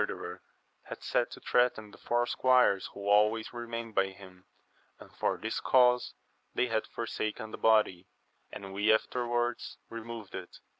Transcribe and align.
derer 0.07 0.39
had 0.85 1.03
sent 1.03 1.29
to 1.29 1.39
threaten 1.39 1.91
the 1.91 1.97
four 1.99 2.25
squires 2.25 2.89
who 2.95 3.01
always 3.01 3.53
remained 3.53 3.93
by 3.93 4.07
him, 4.07 4.45
and 4.99 5.11
for 5.11 5.37
this 5.37 5.59
cause 5.59 6.15
they 6.55 6.65
had 6.69 6.87
forsaken 6.87 7.51
the 7.51 7.55
body, 7.59 8.07
and 8.51 8.73
we 8.73 8.91
afterwards 8.91 9.77
removed 9.89 10.33
it. 10.33 10.57